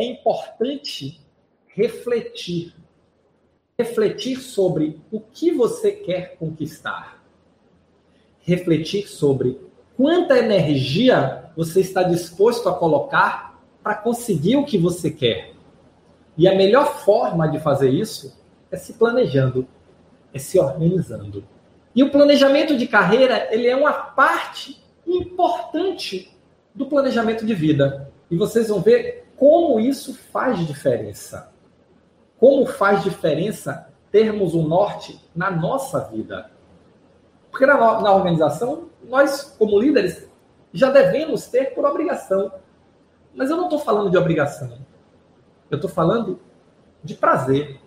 é 0.00 0.04
importante 0.04 1.20
refletir. 1.68 2.74
Refletir 3.78 4.40
sobre 4.40 5.00
o 5.10 5.20
que 5.20 5.52
você 5.52 5.92
quer 5.92 6.36
conquistar. 6.36 7.22
Refletir 8.40 9.08
sobre 9.08 9.60
quanta 9.96 10.38
energia 10.38 11.50
você 11.56 11.80
está 11.80 12.02
disposto 12.02 12.68
a 12.68 12.74
colocar 12.74 13.62
para 13.82 13.94
conseguir 13.94 14.56
o 14.56 14.64
que 14.64 14.78
você 14.78 15.10
quer. 15.10 15.52
E 16.36 16.48
a 16.48 16.54
melhor 16.54 17.00
forma 17.04 17.48
de 17.48 17.60
fazer 17.60 17.90
isso 17.90 18.38
é 18.70 18.76
se 18.76 18.94
planejando, 18.94 19.66
é 20.32 20.38
se 20.38 20.58
organizando. 20.58 21.44
E 21.94 22.02
o 22.02 22.10
planejamento 22.10 22.76
de 22.76 22.86
carreira, 22.86 23.48
ele 23.50 23.66
é 23.66 23.76
uma 23.76 23.92
parte 23.92 24.82
importante 25.06 26.34
do 26.74 26.86
planejamento 26.86 27.44
de 27.44 27.54
vida. 27.54 28.10
E 28.30 28.36
vocês 28.36 28.68
vão 28.68 28.80
ver 28.80 29.29
como 29.40 29.80
isso 29.80 30.12
faz 30.12 30.58
diferença. 30.66 31.50
Como 32.38 32.66
faz 32.66 33.02
diferença 33.02 33.88
termos 34.10 34.54
um 34.54 34.68
norte 34.68 35.18
na 35.34 35.50
nossa 35.50 35.98
vida. 36.00 36.50
Porque 37.50 37.64
na, 37.64 38.02
na 38.02 38.14
organização, 38.14 38.90
nós, 39.02 39.56
como 39.58 39.80
líderes, 39.80 40.28
já 40.74 40.90
devemos 40.90 41.46
ter 41.46 41.74
por 41.74 41.86
obrigação. 41.86 42.52
Mas 43.34 43.48
eu 43.48 43.56
não 43.56 43.64
estou 43.64 43.78
falando 43.78 44.10
de 44.10 44.18
obrigação. 44.18 44.76
Eu 45.70 45.76
estou 45.76 45.90
falando 45.90 46.38
de 47.02 47.14
prazer. 47.14 47.80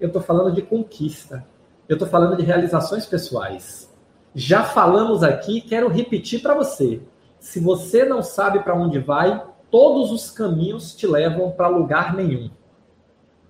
Eu 0.00 0.06
estou 0.06 0.22
falando 0.22 0.50
de 0.50 0.62
conquista. 0.62 1.46
Eu 1.86 1.96
estou 1.96 2.08
falando 2.08 2.38
de 2.38 2.42
realizações 2.42 3.04
pessoais. 3.04 3.94
Já 4.34 4.64
falamos 4.64 5.22
aqui, 5.22 5.60
quero 5.60 5.88
repetir 5.88 6.40
para 6.40 6.54
você. 6.54 7.02
Se 7.38 7.60
você 7.60 8.06
não 8.06 8.22
sabe 8.22 8.60
para 8.60 8.74
onde 8.74 8.98
vai, 8.98 9.44
todos 9.70 10.10
os 10.10 10.30
caminhos 10.30 10.94
te 10.94 11.06
levam 11.06 11.50
para 11.50 11.68
lugar 11.68 12.14
nenhum. 12.14 12.50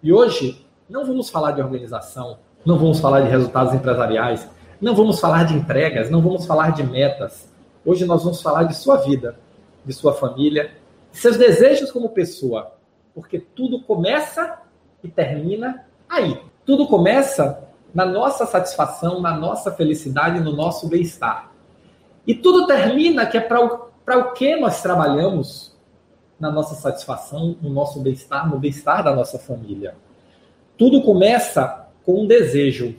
E 0.03 0.13
hoje, 0.13 0.67
não 0.89 1.05
vamos 1.05 1.31
falar 1.31 1.53
de 1.53 1.61
organização, 1.61 2.39
não 2.65 2.79
vamos 2.79 3.01
falar 3.01 3.21
de 3.21 3.29
resultados 3.29 3.75
empresariais, 3.75 4.49
não 4.81 4.95
vamos 4.95 5.21
falar 5.21 5.45
de 5.45 5.55
entregas, 5.55 6.11
não 6.11 6.21
vamos 6.21 6.47
falar 6.47 6.71
de 6.71 6.83
metas. 6.83 7.53
Hoje 7.85 8.05
nós 8.05 8.25
vamos 8.25 8.43
falar 8.43 8.65
de 8.65 8.75
sua 8.75 8.97
vida, 8.97 9.39
de 9.85 9.93
sua 9.93 10.13
família, 10.13 10.73
de 11.13 11.19
seus 11.19 11.37
desejos 11.37 11.91
como 11.91 12.11
pessoa. 12.11 12.73
Porque 13.15 13.39
tudo 13.39 13.83
começa 13.83 14.59
e 15.03 15.09
termina 15.09 15.87
aí. 16.09 16.41
Tudo 16.65 16.87
começa 16.87 17.65
na 17.95 18.05
nossa 18.05 18.45
satisfação, 18.45 19.21
na 19.21 19.35
nossa 19.37 19.71
felicidade, 19.71 20.41
no 20.41 20.53
nosso 20.53 20.89
bem-estar. 20.89 21.51
E 22.27 22.35
tudo 22.35 22.67
termina 22.67 23.25
que 23.25 23.39
é 23.39 23.41
para 23.41 23.65
o, 23.65 24.21
o 24.21 24.33
que 24.33 24.57
nós 24.57 24.83
trabalhamos 24.83 25.76
na 26.39 26.51
nossa 26.51 26.75
satisfação, 26.75 27.57
no 27.61 27.71
nosso 27.71 28.01
bem-estar, 28.01 28.49
no 28.49 28.59
bem-estar 28.59 29.03
da 29.03 29.15
nossa 29.15 29.39
família. 29.39 29.95
Tudo 30.77 31.03
começa 31.03 31.89
com 32.05 32.23
um 32.23 32.27
desejo, 32.27 32.97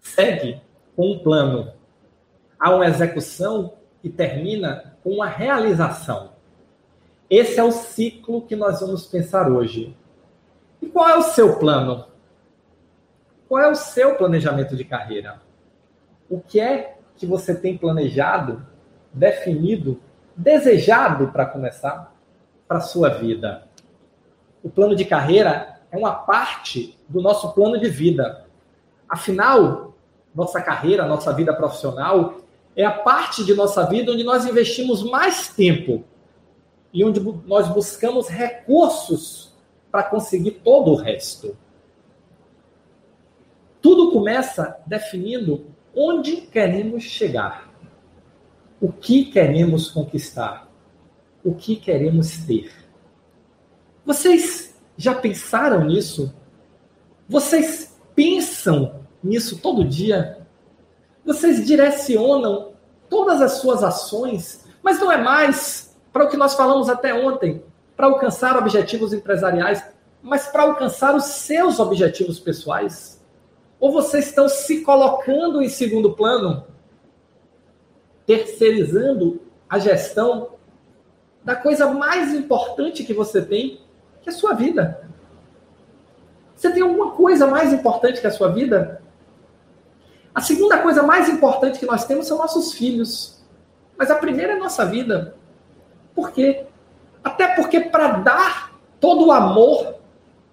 segue 0.00 0.60
com 0.96 1.12
um 1.12 1.18
plano, 1.18 1.72
há 2.58 2.74
uma 2.74 2.86
execução 2.86 3.74
e 4.02 4.08
termina 4.08 4.96
com 5.02 5.10
uma 5.10 5.26
realização. 5.26 6.32
Esse 7.28 7.60
é 7.60 7.64
o 7.64 7.70
ciclo 7.70 8.42
que 8.42 8.56
nós 8.56 8.80
vamos 8.80 9.06
pensar 9.06 9.50
hoje. 9.50 9.96
E 10.82 10.86
qual 10.86 11.08
é 11.08 11.16
o 11.16 11.22
seu 11.22 11.58
plano? 11.58 12.06
Qual 13.48 13.62
é 13.62 13.70
o 13.70 13.74
seu 13.74 14.16
planejamento 14.16 14.74
de 14.74 14.84
carreira? 14.84 15.40
O 16.28 16.40
que 16.40 16.58
é 16.58 16.96
que 17.16 17.26
você 17.26 17.54
tem 17.54 17.76
planejado, 17.76 18.66
definido, 19.12 20.00
desejado 20.40 21.28
para 21.28 21.44
começar 21.44 22.14
para 22.66 22.78
a 22.78 22.82
sua 22.82 23.10
vida? 23.10 23.68
O 24.62 24.70
plano 24.70 24.96
de 24.96 25.04
carreira 25.04 25.80
é 25.90 25.98
uma 25.98 26.12
parte 26.12 26.98
do 27.08 27.20
nosso 27.20 27.52
plano 27.52 27.78
de 27.78 27.88
vida. 27.88 28.46
Afinal, 29.08 29.94
nossa 30.34 30.60
carreira, 30.62 31.06
nossa 31.06 31.32
vida 31.32 31.52
profissional 31.52 32.36
é 32.74 32.84
a 32.84 32.90
parte 32.90 33.44
de 33.44 33.54
nossa 33.54 33.84
vida 33.84 34.12
onde 34.12 34.24
nós 34.24 34.46
investimos 34.46 35.02
mais 35.02 35.48
tempo 35.48 36.04
e 36.92 37.04
onde 37.04 37.20
nós 37.46 37.68
buscamos 37.68 38.28
recursos 38.28 39.54
para 39.90 40.04
conseguir 40.04 40.52
todo 40.64 40.92
o 40.92 40.96
resto. 40.96 41.56
Tudo 43.82 44.12
começa 44.12 44.78
definindo 44.86 45.66
onde 45.94 46.36
queremos 46.36 47.02
chegar, 47.02 47.69
o 48.80 48.90
que 48.90 49.26
queremos 49.26 49.90
conquistar, 49.90 50.68
o 51.44 51.54
que 51.54 51.76
queremos 51.76 52.38
ter. 52.38 52.72
Vocês 54.04 54.74
já 54.96 55.14
pensaram 55.14 55.84
nisso? 55.84 56.34
Vocês 57.28 57.96
pensam 58.14 59.00
nisso 59.22 59.58
todo 59.58 59.84
dia? 59.84 60.46
Vocês 61.24 61.64
direcionam 61.66 62.72
todas 63.08 63.42
as 63.42 63.52
suas 63.52 63.84
ações, 63.84 64.64
mas 64.82 64.98
não 64.98 65.12
é 65.12 65.18
mais 65.18 65.96
para 66.12 66.24
o 66.24 66.28
que 66.28 66.36
nós 66.36 66.54
falamos 66.54 66.88
até 66.88 67.14
ontem, 67.14 67.62
para 67.96 68.06
alcançar 68.06 68.56
objetivos 68.56 69.12
empresariais, 69.12 69.84
mas 70.22 70.48
para 70.48 70.62
alcançar 70.62 71.14
os 71.14 71.24
seus 71.24 71.78
objetivos 71.78 72.40
pessoais? 72.40 73.22
Ou 73.78 73.92
vocês 73.92 74.26
estão 74.26 74.48
se 74.48 74.80
colocando 74.80 75.62
em 75.62 75.68
segundo 75.68 76.12
plano, 76.12 76.64
terceirizando 78.30 79.40
a 79.68 79.80
gestão 79.80 80.50
da 81.42 81.56
coisa 81.56 81.88
mais 81.88 82.32
importante 82.32 83.02
que 83.02 83.12
você 83.12 83.42
tem, 83.42 83.80
que 84.22 84.28
é 84.28 84.32
a 84.32 84.36
sua 84.36 84.52
vida? 84.52 85.08
Você 86.54 86.70
tem 86.70 86.80
alguma 86.80 87.10
coisa 87.10 87.48
mais 87.48 87.72
importante 87.72 88.20
que 88.20 88.26
a 88.28 88.30
sua 88.30 88.52
vida? 88.52 89.02
A 90.32 90.40
segunda 90.40 90.78
coisa 90.78 91.02
mais 91.02 91.28
importante 91.28 91.80
que 91.80 91.86
nós 91.86 92.04
temos 92.04 92.28
são 92.28 92.38
nossos 92.38 92.72
filhos. 92.72 93.42
Mas 93.98 94.12
a 94.12 94.14
primeira 94.14 94.52
é 94.52 94.56
a 94.56 94.60
nossa 94.60 94.86
vida. 94.86 95.34
Por 96.14 96.30
quê? 96.30 96.66
Até 97.24 97.56
porque 97.56 97.80
para 97.80 98.12
dar 98.18 98.78
todo 99.00 99.26
o 99.26 99.32
amor 99.32 99.96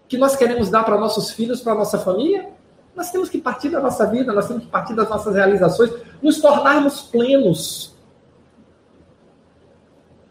que 0.07 0.17
nós 0.17 0.35
queremos 0.35 0.71
dar 0.71 0.83
para 0.83 0.97
nossos 0.97 1.29
filhos, 1.29 1.61
para 1.61 1.75
nossa 1.75 1.99
família, 1.99 2.49
nós 2.97 3.11
temos 3.11 3.29
que 3.29 3.39
partir 3.39 3.69
da 3.69 3.79
nossa 3.79 4.07
vida, 4.07 4.33
nós 4.33 4.47
temos 4.47 4.63
que 4.63 4.71
partir 4.71 4.95
das 4.95 5.07
nossas 5.07 5.35
realizações, 5.35 5.93
nos 6.19 6.41
tornarmos 6.41 7.03
plenos. 7.03 7.95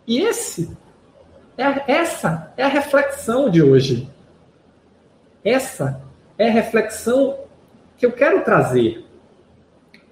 E 0.04 0.20
esse 0.20 0.76
é, 1.56 1.92
essa 1.92 2.52
é 2.56 2.64
a 2.64 2.68
reflexão 2.68 3.48
de 3.48 3.62
hoje. 3.62 4.10
Essa 5.44 6.02
é 6.36 6.48
a 6.48 6.52
reflexão 6.52 7.38
que 7.96 8.04
eu 8.04 8.10
quero 8.10 8.42
trazer. 8.42 9.06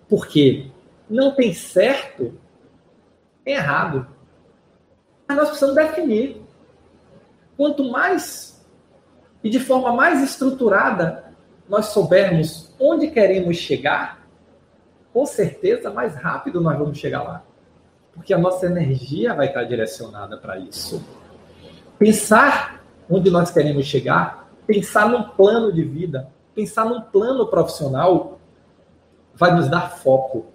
Porque 0.08 0.70
não 1.10 1.34
tem 1.34 1.52
certo, 1.52 2.38
tem 3.44 3.54
errado. 3.54 4.06
Mas 5.26 5.36
nós 5.36 5.48
precisamos 5.48 5.74
definir. 5.74 6.40
Quanto 7.56 7.90
mais 7.90 8.64
e 9.42 9.50
de 9.50 9.58
forma 9.58 9.92
mais 9.92 10.22
estruturada 10.22 11.33
nós 11.68 11.86
soubermos 11.86 12.72
onde 12.78 13.10
queremos 13.10 13.56
chegar, 13.56 14.26
com 15.12 15.24
certeza 15.24 15.90
mais 15.90 16.14
rápido 16.14 16.60
nós 16.60 16.78
vamos 16.78 16.98
chegar 16.98 17.22
lá. 17.22 17.42
Porque 18.12 18.32
a 18.32 18.38
nossa 18.38 18.66
energia 18.66 19.34
vai 19.34 19.48
estar 19.48 19.64
direcionada 19.64 20.36
para 20.36 20.58
isso. 20.58 21.04
Pensar 21.98 22.84
onde 23.10 23.30
nós 23.30 23.50
queremos 23.50 23.86
chegar, 23.86 24.48
pensar 24.66 25.08
num 25.08 25.22
plano 25.30 25.72
de 25.72 25.82
vida, 25.82 26.30
pensar 26.54 26.84
num 26.84 27.00
plano 27.00 27.46
profissional, 27.46 28.38
vai 29.34 29.54
nos 29.54 29.68
dar 29.68 29.96
foco. 29.96 30.46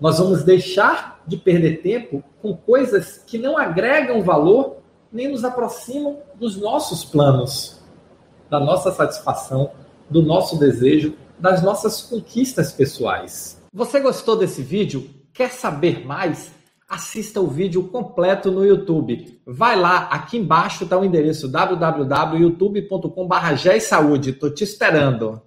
Nós 0.00 0.18
vamos 0.18 0.42
deixar 0.42 1.20
de 1.26 1.36
perder 1.36 1.82
tempo 1.82 2.22
com 2.42 2.56
coisas 2.56 3.18
que 3.18 3.38
não 3.38 3.56
agregam 3.56 4.22
valor 4.22 4.78
nem 5.12 5.28
nos 5.28 5.44
aproximam 5.44 6.18
dos 6.34 6.56
nossos 6.56 7.04
planos 7.04 7.83
da 8.54 8.60
nossa 8.60 8.92
satisfação, 8.92 9.72
do 10.08 10.22
nosso 10.22 10.56
desejo, 10.56 11.14
das 11.36 11.60
nossas 11.60 12.00
conquistas 12.02 12.70
pessoais. 12.70 13.60
Você 13.72 13.98
gostou 13.98 14.36
desse 14.36 14.62
vídeo? 14.62 15.10
Quer 15.32 15.50
saber 15.50 16.06
mais? 16.06 16.52
Assista 16.88 17.40
o 17.40 17.48
vídeo 17.48 17.82
completo 17.88 18.52
no 18.52 18.64
YouTube. 18.64 19.40
Vai 19.44 19.74
lá, 19.74 20.02
aqui 20.02 20.38
embaixo 20.38 20.84
está 20.84 20.96
o 20.96 21.04
endereço 21.04 21.48
www.youtube.com.br. 21.48 24.28
Estou 24.28 24.50
te 24.50 24.62
esperando. 24.62 25.42